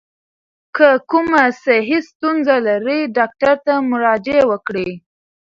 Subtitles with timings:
[0.75, 4.89] که کومه صحي ستونزه لرئ، ډاکټر ته مراجعه وکړئ.